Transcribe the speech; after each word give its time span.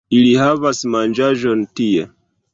Ili 0.19 0.29
havas 0.43 0.79
manĝaĵon 0.95 1.63
tie 1.81 2.09